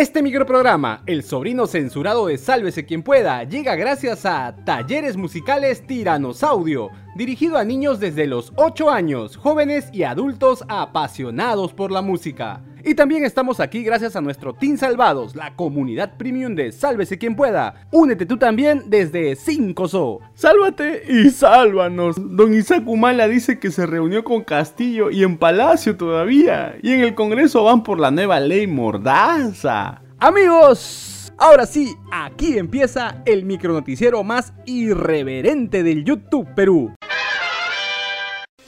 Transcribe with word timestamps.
Este 0.00 0.22
microprograma, 0.22 1.02
El 1.04 1.22
sobrino 1.22 1.66
censurado 1.66 2.28
de 2.28 2.38
Sálvese 2.38 2.86
quien 2.86 3.02
pueda, 3.02 3.44
llega 3.44 3.74
gracias 3.74 4.24
a 4.24 4.56
Talleres 4.64 5.18
Musicales 5.18 5.86
Tiranosaudio, 5.86 6.88
dirigido 7.16 7.58
a 7.58 7.64
niños 7.64 8.00
desde 8.00 8.26
los 8.26 8.50
8 8.56 8.90
años, 8.90 9.36
jóvenes 9.36 9.90
y 9.92 10.04
adultos 10.04 10.64
apasionados 10.68 11.74
por 11.74 11.92
la 11.92 12.00
música. 12.00 12.62
Y 12.84 12.94
también 12.94 13.24
estamos 13.24 13.60
aquí 13.60 13.82
gracias 13.82 14.16
a 14.16 14.20
nuestro 14.20 14.54
Team 14.54 14.76
Salvados, 14.76 15.36
la 15.36 15.54
comunidad 15.54 16.16
premium 16.16 16.54
de 16.54 16.72
Sálvese 16.72 17.18
quien 17.18 17.36
pueda. 17.36 17.86
Únete 17.90 18.26
tú 18.26 18.38
también 18.38 18.84
desde 18.86 19.36
5SO. 19.36 20.20
Sálvate 20.34 21.02
y 21.08 21.30
sálvanos. 21.30 22.16
Don 22.18 22.54
Isaac 22.54 22.82
Humala 22.86 23.28
dice 23.28 23.58
que 23.58 23.70
se 23.70 23.86
reunió 23.86 24.24
con 24.24 24.42
Castillo 24.44 25.10
y 25.10 25.22
en 25.24 25.36
Palacio 25.36 25.96
todavía. 25.96 26.76
Y 26.82 26.92
en 26.92 27.00
el 27.00 27.14
Congreso 27.14 27.64
van 27.64 27.82
por 27.82 28.00
la 28.00 28.10
nueva 28.10 28.40
ley 28.40 28.66
Mordaza. 28.66 30.02
Amigos, 30.18 31.32
ahora 31.38 31.66
sí, 31.66 31.94
aquí 32.12 32.58
empieza 32.58 33.22
el 33.26 33.44
micronoticiero 33.44 34.22
más 34.24 34.52
irreverente 34.66 35.82
del 35.82 36.04
YouTube 36.04 36.48
Perú. 36.54 36.94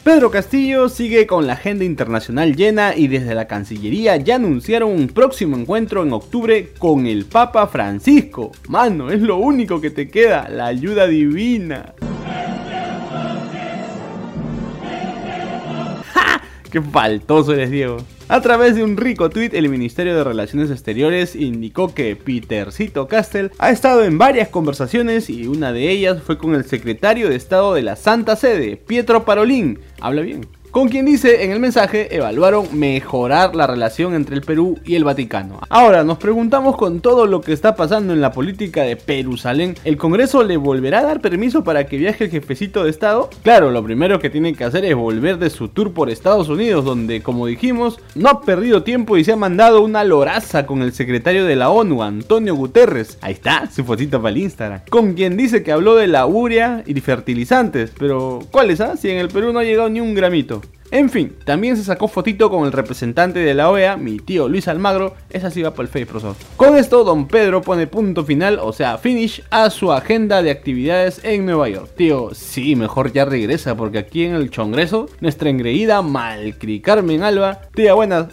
Pedro 0.05 0.31
Castillo 0.33 0.89
sigue 0.89 1.29
con 1.29 1.47
la 1.47 1.53
agenda 1.53 1.85
internacional 1.85 2.57
llena 2.57 2.97
y 2.97 3.07
desde 3.07 3.37
la 3.37 3.47
Cancillería 3.47 4.17
ya 4.17 4.35
anunciaron 4.35 4.91
un 4.91 5.07
próximo 5.07 5.57
encuentro 5.57 6.03
en 6.03 6.13
octubre 6.13 6.73
con 6.77 7.07
el 7.07 7.25
Papa 7.25 7.69
Francisco. 7.69 8.51
Mano, 8.67 9.13
es 9.13 9.21
lo 9.21 9.37
único 9.37 9.81
que 9.81 9.91
te 9.91 10.09
queda, 10.09 10.49
la 10.49 10.67
ayuda 10.67 11.07
divina. 11.07 11.95
¡Ja! 16.13 16.43
¡Qué 16.69 16.83
faltoso 16.83 17.53
eres, 17.53 17.71
Diego! 17.71 17.99
A 18.29 18.41
través 18.41 18.75
de 18.75 18.83
un 18.83 18.97
rico 18.97 19.29
tuit, 19.29 19.53
el 19.53 19.69
Ministerio 19.69 20.17
de 20.17 20.25
Relaciones 20.25 20.71
Exteriores 20.71 21.37
indicó 21.37 21.93
que 21.93 22.17
Petercito 22.17 23.07
Castell 23.07 23.51
ha 23.59 23.71
estado 23.71 24.05
en 24.05 24.17
varias 24.17 24.49
conversaciones 24.49 25.29
y 25.29 25.47
una 25.47 25.73
de 25.73 25.91
ellas 25.91 26.23
fue 26.23 26.39
con 26.39 26.55
el 26.55 26.65
secretario 26.65 27.29
de 27.29 27.37
Estado 27.37 27.75
de 27.75 27.83
la 27.83 27.97
Santa 27.97 28.37
Sede, 28.37 28.77
Pietro 28.77 29.25
Parolín. 29.25 29.81
Habla 30.01 30.23
bien 30.23 30.47
con 30.73 30.89
quien 30.89 31.05
dice 31.05 31.45
en 31.45 31.51
el 31.51 31.61
mensaje 31.61 32.17
evaluaron 32.17 32.67
mejorar 32.73 33.55
la 33.55 33.67
relación 33.67 34.15
entre 34.15 34.35
el 34.35 34.41
Perú 34.41 34.79
y 34.87 34.95
el 34.95 35.05
Vaticano. 35.05 35.61
Ahora 35.69 36.03
nos 36.03 36.17
preguntamos 36.17 36.79
con 36.79 37.01
todo 37.01 37.27
lo 37.27 37.43
que 37.43 37.53
está 37.53 37.77
pasando 37.77 38.15
en 38.15 38.23
la 38.23 38.33
política 38.33 38.83
de 38.83 38.97
Perusalén, 38.97 39.77
¿el 39.85 39.99
Congreso 39.99 40.43
le 40.43 40.57
volverá 40.57 41.01
a 41.01 41.05
dar 41.05 41.21
permiso 41.21 41.63
para 41.63 41.85
que 41.85 41.99
viaje 41.99 42.25
el 42.25 42.31
jefecito 42.31 42.85
de 42.85 42.91
Estado? 42.91 43.29
Claro, 43.43 43.71
lo 43.71 43.85
primero 43.85 44.19
que 44.19 44.31
tiene 44.31 44.55
que 44.55 44.65
hacer 44.65 44.87
es 44.87 44.95
volver 44.95 45.39
de 45.39 45.51
su 45.51 45.69
tour 45.69 45.93
por 45.93 46.09
Estados 46.09 46.49
Unidos, 46.49 46.87
donde 46.87 47.23
como 47.23 47.47
dijimos, 47.47 48.01
no 48.15 48.31
ha 48.31 48.41
perdido 48.41 48.83
tiempo 48.83 49.19
y 49.19 49.25
se 49.25 49.33
ha 49.33 49.37
mandado 49.37 49.83
una 49.83 50.05
loraza 50.05 50.65
con 50.65 50.81
el 50.81 50.95
secretario 50.95 51.45
de 51.45 51.55
la 51.55 51.69
ONU, 51.69 52.03
Antonio 52.03 52.55
Guterres. 52.55 53.19
Ahí 53.21 53.35
está, 53.35 53.71
su 53.71 53.85
fotito 53.85 54.23
para 54.23 54.35
el 54.35 54.41
Instagram. 54.41 54.81
Con 54.89 55.13
quien 55.13 55.37
dice 55.37 55.63
que 55.63 55.73
habló 55.73 55.97
de 55.97 56.07
la 56.07 56.25
urea 56.25 56.83
y 56.87 56.99
fertilizantes, 57.03 57.93
pero 57.99 58.39
¿cuáles? 58.51 58.81
Ah? 58.81 58.97
Si 58.97 59.11
en 59.11 59.19
el 59.19 59.29
Perú 59.29 59.53
no 59.53 59.59
ha 59.59 59.65
llegado 59.65 59.91
ni 59.91 60.01
un 60.01 60.15
gramito. 60.15 60.62
En 60.93 61.09
fin, 61.09 61.35
también 61.47 61.79
se 61.79 61.85
sacó 61.85 62.07
fotito 62.07 62.51
con 62.51 62.67
el 62.67 62.73
representante 62.73 63.39
de 63.39 63.55
la 63.55 63.71
OEA, 63.71 63.97
mi 63.97 64.19
tío 64.19 64.47
Luis 64.47 64.69
Almagro, 64.69 65.15
esa 65.31 65.51
sí 65.51 65.63
va 65.63 65.73
por 65.73 65.87
el 65.87 65.89
Face 65.89 66.05
profesor. 66.05 66.37
Con 66.59 66.77
esto, 66.77 67.03
don 67.03 67.29
Pedro 67.29 67.63
pone 67.63 67.87
punto 67.87 68.27
final, 68.27 68.59
o 68.61 68.75
sea, 68.75 68.99
finish, 68.99 69.43
a 69.49 69.71
su 69.71 69.91
agenda 69.91 70.43
de 70.43 70.51
actividades 70.51 71.25
en 71.25 71.47
Nueva 71.47 71.71
York. 71.71 71.93
Tío, 71.97 72.35
sí, 72.35 72.77
mejor 72.77 73.11
ya 73.11 73.25
regresa, 73.25 73.75
porque 73.75 73.97
aquí 73.97 74.27
en 74.27 74.35
el 74.35 74.51
Congreso, 74.51 75.09
nuestra 75.23 75.49
engreída 75.49 76.03
Malcri 76.03 76.81
Carmen 76.83 77.23
Alba, 77.23 77.63
tía 77.75 77.95
buenas, 77.95 78.27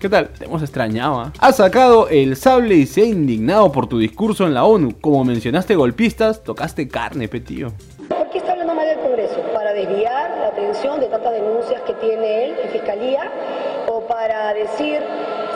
¿Qué 0.00 0.08
tal? 0.08 0.30
Te 0.30 0.46
hemos 0.46 0.62
extrañado. 0.62 1.20
¿ah? 1.20 1.32
Ha 1.40 1.52
sacado 1.52 2.08
el 2.08 2.36
sable 2.36 2.76
y 2.76 2.86
se 2.86 3.02
ha 3.02 3.04
indignado 3.04 3.70
por 3.70 3.86
tu 3.86 3.98
discurso 3.98 4.46
en 4.46 4.54
la 4.54 4.64
ONU. 4.64 4.98
Como 5.00 5.24
mencionaste 5.24 5.74
golpistas, 5.74 6.42
tocaste 6.42 6.88
carne, 6.88 7.28
petío. 7.28 7.72
¿Por 8.08 8.30
qué 8.30 8.38
está 8.38 8.52
hablando 8.52 8.74
mal 8.76 8.86
del 8.86 8.98
Congreso? 9.00 9.42
¿Para 9.52 9.72
desviar 9.72 10.17
atención 10.68 11.00
de 11.00 11.06
tantas 11.06 11.32
denuncias 11.32 11.80
que 11.82 11.94
tiene 11.94 12.44
él 12.44 12.56
en 12.62 12.70
Fiscalía? 12.70 13.30
¿O 13.86 14.06
para 14.06 14.52
decir 14.52 15.00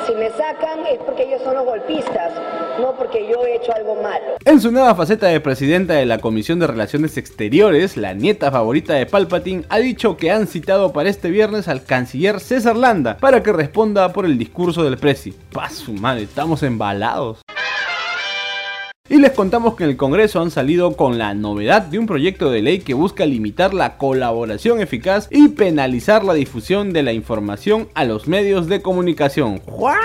si 0.06 0.15
me 0.15 0.31
sacan 0.31 0.87
es 0.91 0.99
porque 1.05 1.25
ellos 1.25 1.43
son 1.45 1.55
los 1.55 1.65
golpistas, 1.65 2.33
no 2.81 2.93
porque 2.97 3.28
yo 3.28 3.45
he 3.45 3.56
hecho 3.56 3.73
algo 3.75 4.03
malo. 4.03 4.37
En 4.45 4.61
su 4.61 4.73
nueva 4.73 4.95
faceta 4.95 5.28
de 5.28 5.39
presidenta 5.39 5.95
de 5.95 6.06
la 6.06 6.19
Comisión 6.19 6.59
de 6.59 6.67
Relaciones 6.67 7.17
Exteriores, 7.19 7.97
la 7.97 8.15
nieta 8.15 8.50
favorita 8.50 8.95
de 8.95 9.06
Palpatine 9.06 9.65
ha 9.69 9.78
dicho 9.78 10.17
que 10.17 10.33
han 10.33 10.47
citado 10.47 10.93
para 10.93 11.09
este 11.09 11.31
viernes 11.31 11.69
al 11.69 11.84
canciller 11.84 12.41
César 12.41 12.75
Landa 12.75 13.19
para 13.19 13.43
que 13.43 13.53
responda 13.53 14.12
por 14.12 14.25
el 14.25 14.39
discurso 14.39 14.83
del 14.83 14.97
presi. 14.97 15.33
Paso 15.53 15.93
madre, 15.93 16.23
estamos 16.23 16.62
embalados. 16.62 17.42
Y 19.13 19.19
les 19.19 19.33
contamos 19.33 19.75
que 19.75 19.85
en 19.85 19.91
el 19.91 19.97
Congreso 19.99 20.41
han 20.41 20.51
salido 20.51 20.97
con 20.97 21.19
la 21.19 21.35
novedad 21.35 21.83
de 21.83 21.99
un 21.99 22.07
proyecto 22.07 22.51
de 22.51 22.63
ley 22.63 22.79
que 22.79 22.95
busca 22.95 23.27
limitar 23.27 23.75
la 23.75 23.99
colaboración 23.99 24.81
eficaz 24.81 25.29
y 25.29 25.49
penalizar 25.49 26.25
la 26.25 26.33
difusión 26.33 26.95
de 26.95 27.03
la 27.03 27.12
información 27.12 27.89
a 27.93 28.07
los 28.07 28.27
medios 28.27 28.69
de 28.69 28.81
comunicación. 28.81 29.61
¿What? 29.67 29.97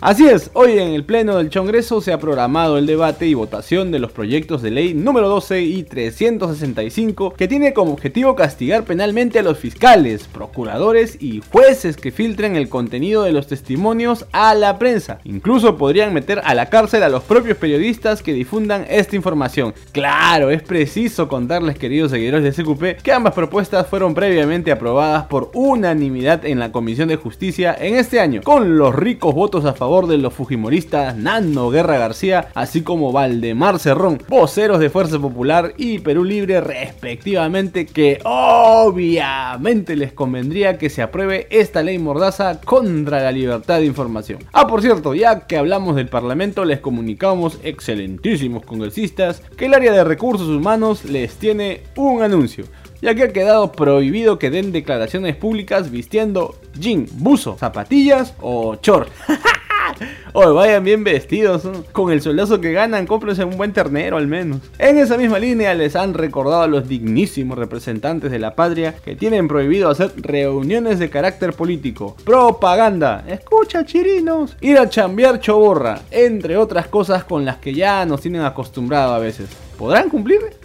Así 0.00 0.26
es, 0.26 0.50
hoy 0.54 0.78
en 0.78 0.92
el 0.92 1.04
Pleno 1.04 1.36
del 1.36 1.50
Congreso 1.50 2.00
se 2.00 2.12
ha 2.12 2.18
programado 2.18 2.78
el 2.78 2.86
debate 2.86 3.26
y 3.26 3.34
votación 3.34 3.90
de 3.90 3.98
los 3.98 4.12
proyectos 4.12 4.62
de 4.62 4.70
ley 4.70 4.94
número 4.94 5.28
12 5.28 5.62
y 5.62 5.82
365 5.82 7.34
que 7.34 7.48
tiene 7.48 7.74
como 7.74 7.92
objetivo 7.92 8.34
castigar 8.34 8.84
penalmente 8.84 9.38
a 9.38 9.42
los 9.42 9.58
fiscales, 9.58 10.26
procuradores 10.26 11.20
y 11.20 11.42
jueces 11.52 11.96
que 11.96 12.12
filtren 12.12 12.56
el 12.56 12.68
contenido 12.68 13.24
de 13.24 13.32
los 13.32 13.46
testimonios 13.46 14.26
a 14.32 14.54
la 14.54 14.78
prensa. 14.78 15.18
Incluso 15.24 15.76
podrían 15.76 16.14
meter 16.14 16.40
a 16.44 16.54
la 16.54 16.70
cárcel 16.70 17.02
a 17.02 17.08
los 17.08 17.22
propios 17.24 17.58
periodistas 17.58 18.22
que 18.22 18.32
difunden 18.32 18.53
esta 18.88 19.16
información. 19.16 19.74
Claro, 19.90 20.50
es 20.50 20.62
preciso 20.62 21.26
contarles, 21.26 21.76
queridos 21.76 22.12
seguidores 22.12 22.44
de 22.44 22.52
CQP, 22.52 23.02
que 23.02 23.12
ambas 23.12 23.34
propuestas 23.34 23.88
fueron 23.88 24.14
previamente 24.14 24.70
aprobadas 24.70 25.24
por 25.26 25.50
unanimidad 25.54 26.46
en 26.46 26.60
la 26.60 26.70
Comisión 26.70 27.08
de 27.08 27.16
Justicia 27.16 27.76
en 27.78 27.96
este 27.96 28.20
año, 28.20 28.42
con 28.44 28.78
los 28.78 28.94
ricos 28.94 29.34
votos 29.34 29.64
a 29.64 29.72
favor 29.72 30.06
de 30.06 30.18
los 30.18 30.32
fujimoristas 30.34 31.16
Nano 31.16 31.70
Guerra 31.70 31.98
García, 31.98 32.48
así 32.54 32.82
como 32.82 33.10
Valdemar 33.10 33.80
Cerrón, 33.80 34.22
voceros 34.28 34.78
de 34.78 34.90
Fuerza 34.90 35.18
Popular 35.18 35.74
y 35.76 35.98
Perú 35.98 36.22
Libre 36.22 36.60
respectivamente, 36.60 37.86
que 37.86 38.20
obviamente 38.24 39.96
les 39.96 40.12
convendría 40.12 40.78
que 40.78 40.90
se 40.90 41.02
apruebe 41.02 41.48
esta 41.50 41.82
ley 41.82 41.98
mordaza 41.98 42.60
contra 42.60 43.20
la 43.20 43.32
libertad 43.32 43.80
de 43.80 43.86
información. 43.86 44.38
Ah, 44.52 44.68
por 44.68 44.80
cierto, 44.80 45.14
ya 45.14 45.40
que 45.40 45.56
hablamos 45.56 45.96
del 45.96 46.08
Parlamento, 46.08 46.64
les 46.64 46.78
comunicamos 46.78 47.58
excelentísimo 47.64 48.33
congresistas 48.64 49.40
que 49.56 49.66
el 49.66 49.74
área 49.74 49.92
de 49.92 50.04
recursos 50.04 50.48
humanos 50.48 51.04
les 51.04 51.34
tiene 51.34 51.82
un 51.96 52.22
anuncio, 52.22 52.64
ya 53.00 53.14
que 53.14 53.24
ha 53.24 53.32
quedado 53.32 53.72
prohibido 53.72 54.38
que 54.38 54.50
den 54.50 54.72
declaraciones 54.72 55.36
públicas 55.36 55.90
vistiendo 55.90 56.56
jean, 56.78 57.06
buzo, 57.12 57.56
zapatillas 57.58 58.34
o 58.40 58.76
short. 58.82 59.08
O 60.32 60.52
vayan 60.52 60.82
bien 60.82 61.04
vestidos, 61.04 61.68
con 61.92 62.10
el 62.10 62.20
soldazo 62.20 62.60
que 62.60 62.72
ganan, 62.72 63.06
cómprense 63.06 63.44
un 63.44 63.56
buen 63.56 63.72
ternero 63.72 64.16
al 64.16 64.26
menos. 64.26 64.60
En 64.78 64.98
esa 64.98 65.16
misma 65.16 65.38
línea 65.38 65.74
les 65.74 65.94
han 65.94 66.12
recordado 66.12 66.62
a 66.62 66.66
los 66.66 66.88
dignísimos 66.88 67.56
representantes 67.56 68.30
de 68.32 68.40
la 68.40 68.54
patria 68.54 68.94
que 68.96 69.14
tienen 69.14 69.46
prohibido 69.46 69.88
hacer 69.88 70.12
reuniones 70.16 70.98
de 70.98 71.10
carácter 71.10 71.52
político, 71.52 72.16
propaganda, 72.24 73.24
escucha 73.28 73.84
chirinos, 73.84 74.56
ir 74.60 74.78
a 74.78 74.88
chambear 74.88 75.38
choborra, 75.38 76.00
entre 76.10 76.56
otras 76.56 76.88
cosas 76.88 77.24
con 77.24 77.44
las 77.44 77.58
que 77.58 77.74
ya 77.74 78.04
nos 78.04 78.20
tienen 78.20 78.42
acostumbrado 78.42 79.14
a 79.14 79.18
veces. 79.18 79.48
¿Podrán 79.78 80.08
cumplir? 80.08 80.63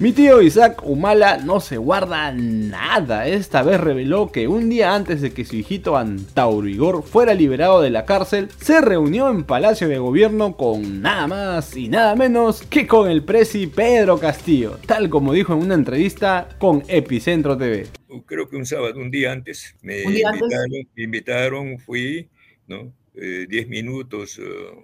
Mi 0.00 0.12
tío 0.12 0.40
Isaac 0.42 0.80
Humala 0.84 1.38
no 1.38 1.58
se 1.58 1.76
guarda 1.76 2.30
nada. 2.32 3.26
Esta 3.26 3.64
vez 3.64 3.80
reveló 3.80 4.30
que 4.30 4.46
un 4.46 4.70
día 4.70 4.94
antes 4.94 5.20
de 5.20 5.32
que 5.32 5.44
su 5.44 5.56
hijito 5.56 5.96
Antauro 5.96 6.68
Igor 6.68 7.02
fuera 7.02 7.34
liberado 7.34 7.80
de 7.82 7.90
la 7.90 8.04
cárcel, 8.04 8.48
se 8.60 8.80
reunió 8.80 9.28
en 9.28 9.42
Palacio 9.42 9.88
de 9.88 9.98
Gobierno 9.98 10.56
con 10.56 11.02
nada 11.02 11.26
más 11.26 11.76
y 11.76 11.88
nada 11.88 12.14
menos 12.14 12.62
que 12.62 12.86
con 12.86 13.10
el 13.10 13.24
presi 13.24 13.66
Pedro 13.66 14.20
Castillo, 14.20 14.78
tal 14.86 15.10
como 15.10 15.32
dijo 15.32 15.52
en 15.54 15.64
una 15.64 15.74
entrevista 15.74 16.48
con 16.60 16.84
Epicentro 16.86 17.58
TV. 17.58 17.88
Creo 18.24 18.48
que 18.48 18.54
un 18.54 18.66
sábado, 18.66 19.00
un 19.00 19.10
día 19.10 19.32
antes, 19.32 19.74
me 19.82 20.04
invitaron, 20.04 20.70
invitaron, 20.94 21.78
fui, 21.80 22.28
¿no? 22.68 22.92
10 23.14 23.48
eh, 23.50 23.66
minutos, 23.66 24.38
uh, 24.38 24.80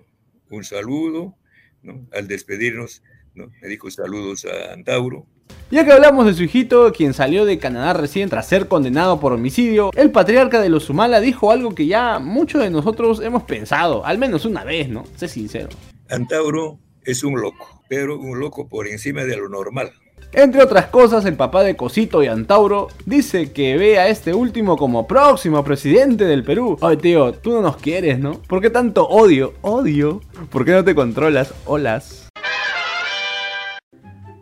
un 0.51 0.65
saludo, 0.65 1.37
¿no? 1.85 2.05
Al 2.13 2.27
despedirnos 2.27 3.01
me 3.35 3.69
dijo 3.69 3.91
saludos 3.91 4.47
a 4.47 4.73
Antauro. 4.73 5.27
Ya 5.71 5.85
que 5.85 5.93
hablamos 5.93 6.27
de 6.27 6.35
su 6.35 6.45
hijito, 6.45 6.93
quien 6.93 7.15
salió 7.15 7.45
de 7.45 7.59
Canadá 7.59 7.93
recién 7.93 8.29
tras 8.29 8.47
ser 8.47 8.69
condenado 8.69 9.19
por 9.21 9.33
homicidio, 9.33 9.91
el 9.95 10.11
patriarca 10.11 10.61
de 10.61 10.69
los 10.69 10.85
Sumala 10.85 11.21
dijo 11.21 11.51
algo 11.51 11.75
que 11.75 11.87
ya 11.87 12.19
muchos 12.19 12.63
de 12.63 12.71
nosotros 12.71 13.21
hemos 13.21 13.43
pensado, 13.43 14.05
al 14.07 14.19
menos 14.19 14.45
una 14.45 14.65
vez, 14.65 14.89
¿no? 14.89 15.05
Sé 15.17 15.29
sincero. 15.29 15.69
Antauro 16.09 16.79
es 17.05 17.25
un 17.25 17.41
loco, 17.41 17.83
pero 17.89 18.19
un 18.19 18.39
loco 18.39 18.69
por 18.69 18.87
encima 18.87 19.25
de 19.25 19.37
lo 19.37 19.49
normal. 19.49 19.93
Entre 20.33 20.63
otras 20.63 20.87
cosas, 20.87 21.25
el 21.27 21.37
papá 21.37 21.63
de 21.63 21.77
Cosito 21.77 22.23
y 22.23 22.27
Antauro 22.27 22.89
dice 23.07 23.53
que 23.53 23.77
ve 23.77 23.99
a 23.99 24.09
este 24.09 24.35
último 24.35 24.77
como 24.77 25.07
próximo 25.07 25.63
presidente 25.63 26.25
del 26.25 26.43
Perú. 26.43 26.77
Ay 26.81 26.97
tío, 26.97 27.33
tú 27.35 27.53
no 27.53 27.63
nos 27.63 27.77
quieres, 27.77 28.19
¿no? 28.19 28.43
¿Por 28.43 28.61
qué 28.61 28.71
tanto 28.71 29.07
odio? 29.07 29.55
Odio. 29.63 30.21
¿Por 30.51 30.65
qué 30.65 30.73
no 30.73 30.83
te 30.83 30.95
controlas? 30.95 31.55
Olas. 31.67 32.24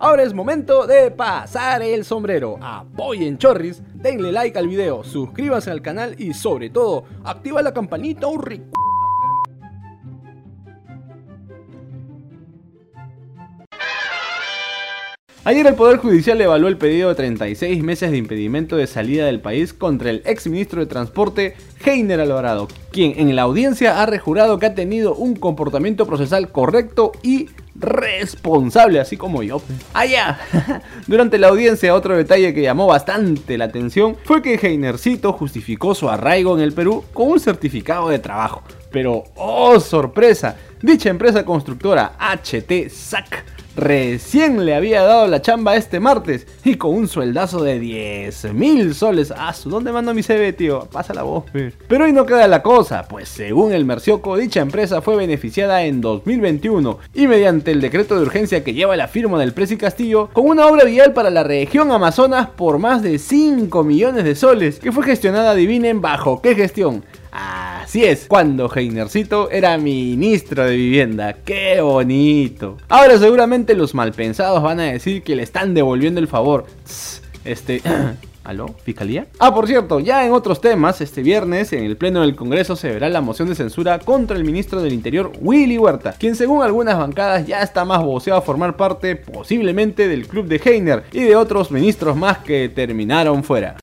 Ahora 0.04 0.24
es 0.24 0.34
momento 0.34 0.84
de 0.84 1.12
pasar 1.12 1.80
el 1.80 2.04
sombrero. 2.04 2.58
Apoyen 2.60 3.38
Chorris, 3.38 3.80
denle 3.94 4.32
like 4.32 4.58
al 4.58 4.66
video, 4.66 5.04
suscríbanse 5.04 5.70
al 5.70 5.80
canal 5.80 6.16
y 6.18 6.34
sobre 6.34 6.70
todo, 6.70 7.04
activa 7.22 7.62
la 7.62 7.72
campanita 7.72 8.26
un 8.26 8.42
Ayer 15.44 15.66
el 15.66 15.74
Poder 15.74 15.96
Judicial 15.96 16.40
evaluó 16.40 16.68
el 16.68 16.78
pedido 16.78 17.08
de 17.08 17.16
36 17.16 17.82
meses 17.82 18.12
de 18.12 18.16
impedimento 18.16 18.76
de 18.76 18.86
salida 18.86 19.26
del 19.26 19.40
país 19.40 19.72
contra 19.72 20.08
el 20.08 20.22
ex 20.24 20.46
ministro 20.46 20.78
de 20.78 20.86
Transporte 20.86 21.56
Heiner 21.84 22.20
Alvarado, 22.20 22.68
quien 22.92 23.18
en 23.18 23.34
la 23.34 23.42
audiencia 23.42 24.00
ha 24.00 24.06
rejurado 24.06 24.60
que 24.60 24.66
ha 24.66 24.74
tenido 24.76 25.16
un 25.16 25.34
comportamiento 25.34 26.06
procesal 26.06 26.52
correcto 26.52 27.10
y 27.24 27.48
responsable, 27.74 29.00
así 29.00 29.16
como 29.16 29.42
yo. 29.42 29.60
Allá. 29.94 30.38
Durante 31.08 31.38
la 31.38 31.48
audiencia, 31.48 31.92
otro 31.92 32.16
detalle 32.16 32.54
que 32.54 32.62
llamó 32.62 32.86
bastante 32.86 33.58
la 33.58 33.64
atención 33.64 34.16
fue 34.22 34.42
que 34.42 34.54
Heinercito 34.54 35.32
justificó 35.32 35.96
su 35.96 36.08
arraigo 36.08 36.54
en 36.56 36.62
el 36.62 36.72
Perú 36.72 37.02
con 37.12 37.32
un 37.32 37.40
certificado 37.40 38.10
de 38.10 38.20
trabajo. 38.20 38.62
Pero, 38.92 39.24
oh 39.34 39.80
sorpresa, 39.80 40.54
dicha 40.80 41.10
empresa 41.10 41.44
constructora 41.44 42.12
HT 42.20 42.88
SAC 42.88 43.51
recién 43.76 44.64
le 44.64 44.74
había 44.74 45.02
dado 45.02 45.26
la 45.26 45.42
chamba 45.42 45.76
este 45.76 46.00
martes 46.00 46.46
y 46.64 46.76
con 46.76 46.94
un 46.94 47.08
sueldazo 47.08 47.62
de 47.62 47.78
10 47.78 48.52
mil 48.54 48.94
soles. 48.94 49.32
Ah, 49.36 49.54
¿dónde 49.64 49.92
mando 49.92 50.14
mi 50.14 50.22
CV, 50.22 50.52
tío? 50.52 50.88
Pasa 50.90 51.14
la 51.14 51.22
voz. 51.22 51.44
Pero 51.88 52.04
hoy 52.04 52.12
no 52.12 52.26
queda 52.26 52.46
la 52.48 52.62
cosa, 52.62 53.06
pues 53.08 53.28
según 53.28 53.72
el 53.72 53.84
Mercioco, 53.84 54.36
dicha 54.36 54.60
empresa 54.60 55.02
fue 55.02 55.16
beneficiada 55.16 55.84
en 55.84 56.00
2021 56.00 56.98
y 57.14 57.26
mediante 57.26 57.70
el 57.70 57.80
decreto 57.80 58.16
de 58.16 58.22
urgencia 58.22 58.64
que 58.64 58.74
lleva 58.74 58.96
la 58.96 59.08
firma 59.08 59.38
del 59.38 59.52
Presi 59.52 59.76
Castillo, 59.76 60.28
con 60.32 60.46
una 60.46 60.66
obra 60.66 60.84
vial 60.84 61.12
para 61.12 61.30
la 61.30 61.42
región 61.42 61.92
Amazonas 61.92 62.48
por 62.48 62.78
más 62.78 63.02
de 63.02 63.18
5 63.18 63.84
millones 63.84 64.24
de 64.24 64.34
soles, 64.34 64.78
que 64.78 64.92
fue 64.92 65.04
gestionada, 65.04 65.52
adivinen, 65.52 66.00
bajo 66.00 66.40
qué 66.40 66.54
gestión 66.54 67.04
Así 67.92 68.06
es, 68.06 68.24
cuando 68.26 68.72
Heinercito 68.74 69.50
era 69.50 69.76
ministro 69.76 70.64
de 70.64 70.76
vivienda. 70.76 71.34
¡Qué 71.44 71.82
bonito! 71.82 72.78
Ahora 72.88 73.18
seguramente 73.18 73.74
los 73.74 73.92
malpensados 73.92 74.62
van 74.62 74.80
a 74.80 74.84
decir 74.84 75.22
que 75.22 75.36
le 75.36 75.42
están 75.42 75.74
devolviendo 75.74 76.18
el 76.18 76.26
favor. 76.26 76.64
este... 77.44 77.82
¿Aló? 78.44 78.74
¿Fiscalía? 78.82 79.26
Ah, 79.38 79.54
por 79.54 79.66
cierto, 79.66 80.00
ya 80.00 80.26
en 80.26 80.32
otros 80.32 80.62
temas, 80.62 81.02
este 81.02 81.22
viernes 81.22 81.74
en 81.74 81.84
el 81.84 81.98
Pleno 81.98 82.22
del 82.22 82.34
Congreso 82.34 82.76
se 82.76 82.88
verá 82.88 83.10
la 83.10 83.20
moción 83.20 83.48
de 83.48 83.54
censura 83.54 83.98
contra 83.98 84.38
el 84.38 84.44
ministro 84.44 84.80
del 84.80 84.94
Interior, 84.94 85.30
Willy 85.42 85.76
Huerta, 85.76 86.14
quien 86.18 86.34
según 86.34 86.62
algunas 86.62 86.96
bancadas 86.96 87.46
ya 87.46 87.60
está 87.62 87.84
más 87.84 88.02
boceado 88.02 88.40
a 88.40 88.42
formar 88.42 88.78
parte 88.78 89.16
posiblemente 89.16 90.08
del 90.08 90.26
club 90.26 90.46
de 90.46 90.62
Heiner 90.64 91.04
y 91.12 91.24
de 91.24 91.36
otros 91.36 91.70
ministros 91.70 92.16
más 92.16 92.38
que 92.38 92.70
terminaron 92.70 93.44
fuera. 93.44 93.76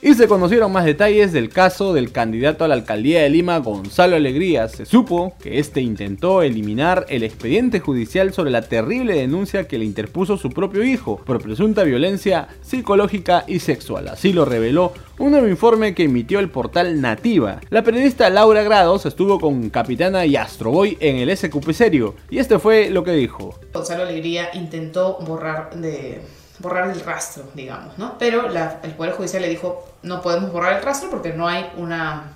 Y 0.00 0.14
se 0.14 0.28
conocieron 0.28 0.70
más 0.70 0.84
detalles 0.84 1.32
del 1.32 1.48
caso 1.48 1.92
del 1.92 2.12
candidato 2.12 2.64
a 2.64 2.68
la 2.68 2.74
alcaldía 2.74 3.20
de 3.22 3.30
Lima, 3.30 3.58
Gonzalo 3.58 4.14
Alegría. 4.14 4.68
Se 4.68 4.86
supo 4.86 5.34
que 5.42 5.58
este 5.58 5.80
intentó 5.80 6.42
eliminar 6.42 7.04
el 7.08 7.24
expediente 7.24 7.80
judicial 7.80 8.32
sobre 8.32 8.52
la 8.52 8.62
terrible 8.62 9.16
denuncia 9.16 9.66
que 9.66 9.76
le 9.76 9.84
interpuso 9.84 10.36
su 10.36 10.50
propio 10.50 10.84
hijo 10.84 11.20
por 11.26 11.42
presunta 11.42 11.82
violencia 11.82 12.46
psicológica 12.62 13.42
y 13.48 13.58
sexual. 13.58 14.06
Así 14.06 14.32
lo 14.32 14.44
reveló 14.44 14.92
un 15.18 15.32
nuevo 15.32 15.48
informe 15.48 15.96
que 15.96 16.04
emitió 16.04 16.38
el 16.38 16.48
portal 16.48 17.00
Nativa. 17.00 17.60
La 17.68 17.82
periodista 17.82 18.30
Laura 18.30 18.62
Grados 18.62 19.04
estuvo 19.04 19.40
con 19.40 19.68
Capitana 19.68 20.24
y 20.26 20.36
Astroboy 20.36 20.96
en 21.00 21.16
el 21.16 21.36
SQP 21.36 21.72
Serio 21.72 22.14
y 22.30 22.38
este 22.38 22.60
fue 22.60 22.88
lo 22.90 23.02
que 23.02 23.14
dijo. 23.14 23.58
Gonzalo 23.74 24.04
Alegría 24.04 24.50
intentó 24.54 25.18
borrar 25.26 25.74
de 25.74 26.20
borrar 26.58 26.90
el 26.90 27.00
rastro, 27.00 27.44
digamos, 27.54 27.98
¿no? 27.98 28.18
Pero 28.18 28.48
el 28.82 28.92
Poder 28.92 29.12
Judicial 29.12 29.42
le 29.42 29.48
dijo, 29.48 29.86
no 30.02 30.20
podemos 30.22 30.52
borrar 30.52 30.76
el 30.76 30.82
rastro 30.82 31.10
porque 31.10 31.32
no 31.32 31.46
hay 31.46 31.70
una, 31.76 32.32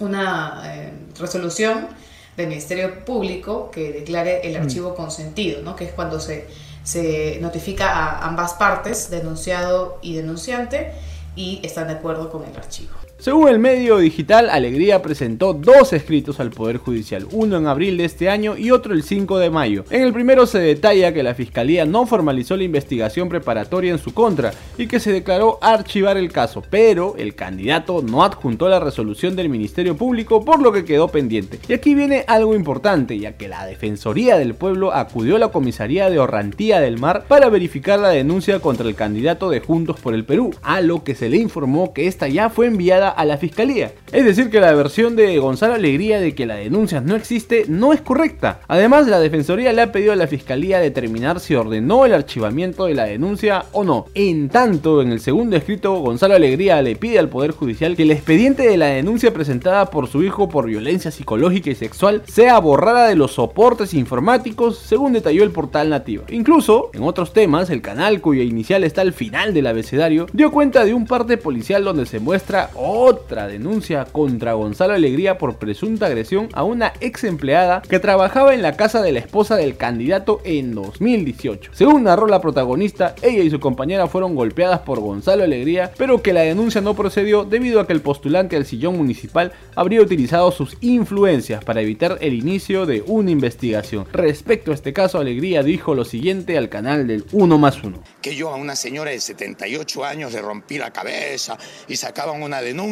una 0.00 0.62
eh, 0.64 0.92
resolución 1.18 1.88
del 2.36 2.48
Ministerio 2.48 3.04
Público 3.04 3.70
que 3.70 3.92
declare 3.92 4.40
el 4.44 4.58
mm. 4.58 4.62
archivo 4.62 4.94
consentido, 4.94 5.62
¿no? 5.62 5.76
Que 5.76 5.84
es 5.84 5.92
cuando 5.92 6.20
se, 6.20 6.48
se 6.82 7.38
notifica 7.40 7.90
a 7.90 8.26
ambas 8.26 8.54
partes, 8.54 9.10
denunciado 9.10 9.98
y 10.02 10.16
denunciante, 10.16 10.92
y 11.36 11.60
están 11.64 11.88
de 11.88 11.94
acuerdo 11.94 12.30
con 12.30 12.44
el 12.44 12.56
archivo. 12.56 12.92
Según 13.24 13.48
el 13.48 13.58
medio 13.58 13.96
digital, 13.96 14.50
Alegría 14.50 15.00
presentó 15.00 15.54
dos 15.54 15.94
escritos 15.94 16.40
al 16.40 16.50
Poder 16.50 16.76
Judicial, 16.76 17.26
uno 17.32 17.56
en 17.56 17.66
abril 17.66 17.96
de 17.96 18.04
este 18.04 18.28
año 18.28 18.54
y 18.54 18.70
otro 18.70 18.92
el 18.92 19.02
5 19.02 19.38
de 19.38 19.48
mayo. 19.48 19.86
En 19.88 20.02
el 20.02 20.12
primero 20.12 20.44
se 20.44 20.58
detalla 20.58 21.14
que 21.14 21.22
la 21.22 21.34
Fiscalía 21.34 21.86
no 21.86 22.06
formalizó 22.06 22.54
la 22.54 22.64
investigación 22.64 23.30
preparatoria 23.30 23.92
en 23.92 23.98
su 23.98 24.12
contra 24.12 24.52
y 24.76 24.88
que 24.88 25.00
se 25.00 25.10
declaró 25.10 25.58
archivar 25.62 26.18
el 26.18 26.30
caso, 26.32 26.62
pero 26.68 27.14
el 27.16 27.34
candidato 27.34 28.02
no 28.02 28.24
adjuntó 28.24 28.68
la 28.68 28.78
resolución 28.78 29.36
del 29.36 29.48
Ministerio 29.48 29.96
Público 29.96 30.44
por 30.44 30.60
lo 30.60 30.70
que 30.70 30.84
quedó 30.84 31.08
pendiente. 31.08 31.58
Y 31.66 31.72
aquí 31.72 31.94
viene 31.94 32.26
algo 32.28 32.54
importante, 32.54 33.18
ya 33.18 33.38
que 33.38 33.48
la 33.48 33.64
Defensoría 33.64 34.36
del 34.36 34.52
Pueblo 34.54 34.92
acudió 34.92 35.36
a 35.36 35.38
la 35.38 35.48
comisaría 35.48 36.10
de 36.10 36.18
Orrantía 36.18 36.78
del 36.78 36.98
Mar 36.98 37.24
para 37.26 37.48
verificar 37.48 37.98
la 37.98 38.10
denuncia 38.10 38.60
contra 38.60 38.86
el 38.86 38.94
candidato 38.94 39.48
de 39.48 39.60
Juntos 39.60 39.98
por 39.98 40.12
el 40.12 40.26
Perú, 40.26 40.54
a 40.60 40.82
lo 40.82 41.04
que 41.04 41.14
se 41.14 41.30
le 41.30 41.38
informó 41.38 41.94
que 41.94 42.06
esta 42.06 42.28
ya 42.28 42.50
fue 42.50 42.66
enviada 42.66 43.13
a 43.16 43.24
la 43.24 43.38
fiscalía. 43.38 43.92
Es 44.12 44.24
decir, 44.24 44.50
que 44.50 44.60
la 44.60 44.72
versión 44.74 45.16
de 45.16 45.38
Gonzalo 45.38 45.74
Alegría 45.74 46.20
de 46.20 46.34
que 46.34 46.46
la 46.46 46.56
denuncia 46.56 47.00
no 47.00 47.16
existe 47.16 47.64
no 47.68 47.92
es 47.92 48.00
correcta. 48.00 48.60
Además, 48.68 49.06
la 49.06 49.20
defensoría 49.20 49.72
le 49.72 49.82
ha 49.82 49.92
pedido 49.92 50.12
a 50.12 50.16
la 50.16 50.26
fiscalía 50.26 50.78
determinar 50.78 51.40
si 51.40 51.54
ordenó 51.54 52.06
el 52.06 52.14
archivamiento 52.14 52.86
de 52.86 52.94
la 52.94 53.04
denuncia 53.04 53.64
o 53.72 53.84
no. 53.84 54.06
En 54.14 54.48
tanto, 54.48 55.02
en 55.02 55.12
el 55.12 55.20
segundo 55.20 55.56
escrito, 55.56 55.94
Gonzalo 55.96 56.34
Alegría 56.34 56.80
le 56.82 56.96
pide 56.96 57.18
al 57.18 57.28
Poder 57.28 57.52
Judicial 57.52 57.96
que 57.96 58.02
el 58.02 58.10
expediente 58.10 58.68
de 58.68 58.76
la 58.76 58.86
denuncia 58.86 59.32
presentada 59.32 59.90
por 59.90 60.08
su 60.08 60.22
hijo 60.22 60.48
por 60.48 60.66
violencia 60.66 61.10
psicológica 61.10 61.70
y 61.70 61.74
sexual 61.74 62.22
sea 62.26 62.58
borrada 62.58 63.08
de 63.08 63.16
los 63.16 63.32
soportes 63.32 63.94
informáticos, 63.94 64.78
según 64.78 65.12
detalló 65.12 65.42
el 65.42 65.50
portal 65.50 65.90
nativo. 65.90 66.24
Incluso, 66.30 66.90
en 66.94 67.02
otros 67.02 67.32
temas, 67.32 67.70
el 67.70 67.82
canal 67.82 68.20
cuya 68.20 68.42
inicial 68.42 68.84
está 68.84 69.00
al 69.02 69.12
final 69.12 69.54
del 69.54 69.66
abecedario 69.66 70.26
dio 70.32 70.50
cuenta 70.50 70.84
de 70.84 70.94
un 70.94 71.06
parte 71.06 71.36
policial 71.36 71.84
donde 71.84 72.06
se 72.06 72.20
muestra 72.20 72.70
otra 73.04 73.48
denuncia 73.48 74.06
contra 74.06 74.54
Gonzalo 74.54 74.94
Alegría 74.94 75.36
por 75.36 75.56
presunta 75.56 76.06
agresión 76.06 76.48
a 76.54 76.64
una 76.64 76.94
ex 77.00 77.24
empleada 77.24 77.82
que 77.82 77.98
trabajaba 77.98 78.54
en 78.54 78.62
la 78.62 78.78
casa 78.78 79.02
de 79.02 79.12
la 79.12 79.18
esposa 79.18 79.56
del 79.56 79.76
candidato 79.76 80.40
en 80.42 80.74
2018. 80.74 81.72
Según 81.74 82.04
narró 82.04 82.26
la 82.26 82.40
protagonista, 82.40 83.14
ella 83.20 83.42
y 83.42 83.50
su 83.50 83.60
compañera 83.60 84.06
fueron 84.06 84.34
golpeadas 84.34 84.80
por 84.80 85.00
Gonzalo 85.00 85.44
Alegría, 85.44 85.92
pero 85.98 86.22
que 86.22 86.32
la 86.32 86.40
denuncia 86.40 86.80
no 86.80 86.94
procedió 86.94 87.44
debido 87.44 87.78
a 87.78 87.86
que 87.86 87.92
el 87.92 88.00
postulante 88.00 88.56
al 88.56 88.64
sillón 88.64 88.96
municipal 88.96 89.52
habría 89.74 90.00
utilizado 90.00 90.50
sus 90.50 90.78
influencias 90.80 91.62
para 91.62 91.82
evitar 91.82 92.16
el 92.22 92.32
inicio 92.32 92.86
de 92.86 93.04
una 93.06 93.30
investigación. 93.30 94.06
Respecto 94.12 94.70
a 94.70 94.74
este 94.74 94.94
caso, 94.94 95.18
Alegría 95.18 95.62
dijo 95.62 95.94
lo 95.94 96.06
siguiente 96.06 96.56
al 96.56 96.70
canal 96.70 97.06
del 97.06 97.26
1 97.32 97.58
más 97.58 97.82
1. 97.82 98.02
Que 98.22 98.34
yo 98.34 98.48
a 98.48 98.56
una 98.56 98.76
señora 98.76 99.10
de 99.10 99.20
78 99.20 100.04
años 100.06 100.32
le 100.32 100.40
rompí 100.40 100.78
la 100.78 100.90
cabeza 100.90 101.58
y 101.86 101.96
sacaban 101.96 102.42
una 102.42 102.62
denuncia 102.62 102.83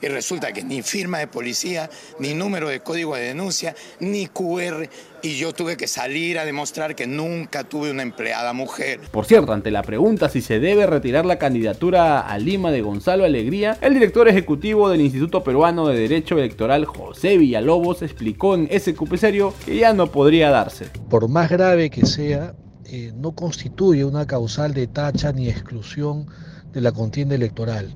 y 0.00 0.08
resulta 0.08 0.52
que 0.52 0.62
ni 0.62 0.82
firma 0.82 1.18
de 1.18 1.26
policía, 1.26 1.88
ni 2.18 2.34
número 2.34 2.68
de 2.68 2.80
código 2.80 3.16
de 3.16 3.22
denuncia, 3.22 3.74
ni 4.00 4.26
QR 4.26 4.88
y 5.22 5.38
yo 5.38 5.54
tuve 5.54 5.78
que 5.78 5.86
salir 5.86 6.38
a 6.38 6.44
demostrar 6.44 6.94
que 6.94 7.06
nunca 7.06 7.64
tuve 7.64 7.90
una 7.90 8.02
empleada 8.02 8.52
mujer. 8.52 9.00
Por 9.10 9.24
cierto, 9.24 9.52
ante 9.52 9.70
la 9.70 9.82
pregunta 9.82 10.28
si 10.28 10.42
se 10.42 10.60
debe 10.60 10.86
retirar 10.86 11.24
la 11.24 11.38
candidatura 11.38 12.20
a 12.20 12.38
Lima 12.38 12.70
de 12.70 12.82
Gonzalo 12.82 13.24
Alegría, 13.24 13.78
el 13.80 13.94
director 13.94 14.28
ejecutivo 14.28 14.90
del 14.90 15.00
Instituto 15.00 15.42
Peruano 15.42 15.88
de 15.88 15.98
Derecho 15.98 16.36
Electoral, 16.36 16.84
José 16.84 17.38
Villalobos, 17.38 18.02
explicó 18.02 18.54
en 18.54 18.68
ese 18.70 18.94
serio 19.16 19.54
que 19.64 19.76
ya 19.76 19.94
no 19.94 20.12
podría 20.12 20.50
darse. 20.50 20.86
Por 21.08 21.28
más 21.28 21.48
grave 21.48 21.88
que 21.88 22.04
sea, 22.04 22.54
eh, 22.84 23.12
no 23.16 23.34
constituye 23.34 24.04
una 24.04 24.26
causal 24.26 24.74
de 24.74 24.86
tacha 24.86 25.32
ni 25.32 25.48
exclusión 25.48 26.26
de 26.72 26.82
la 26.82 26.92
contienda 26.92 27.34
electoral. 27.34 27.94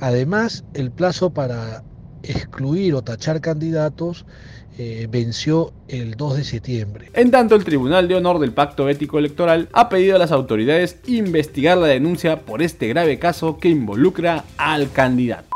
Además, 0.00 0.64
el 0.74 0.90
plazo 0.90 1.30
para 1.30 1.82
excluir 2.22 2.94
o 2.94 3.02
tachar 3.02 3.40
candidatos 3.40 4.26
eh, 4.78 5.08
venció 5.10 5.72
el 5.88 6.16
2 6.16 6.36
de 6.36 6.44
septiembre. 6.44 7.10
En 7.14 7.30
tanto, 7.30 7.54
el 7.54 7.64
Tribunal 7.64 8.08
de 8.08 8.14
Honor 8.14 8.38
del 8.38 8.52
Pacto 8.52 8.88
Ético 8.90 9.18
Electoral 9.18 9.70
ha 9.72 9.88
pedido 9.88 10.16
a 10.16 10.18
las 10.18 10.32
autoridades 10.32 10.98
investigar 11.06 11.78
la 11.78 11.86
denuncia 11.86 12.42
por 12.42 12.62
este 12.62 12.88
grave 12.88 13.18
caso 13.18 13.58
que 13.58 13.70
involucra 13.70 14.44
al 14.58 14.92
candidato. 14.92 15.55